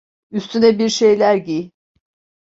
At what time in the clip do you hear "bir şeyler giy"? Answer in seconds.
0.79-1.69